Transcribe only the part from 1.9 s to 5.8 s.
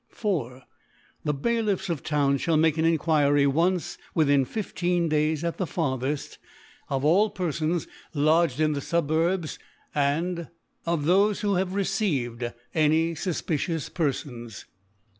Towns (hall make Enquiry once within 1 5 Days at the